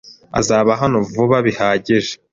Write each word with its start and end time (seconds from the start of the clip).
azaba 0.39 0.71
hano 0.81 0.97
vuba 1.13 1.37
bihagije. 1.45 2.13